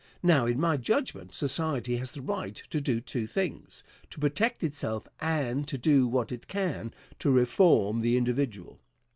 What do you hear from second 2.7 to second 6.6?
to do two things to protect itself and to do what it